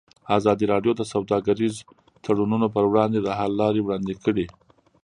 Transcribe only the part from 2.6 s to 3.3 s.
پر وړاندې د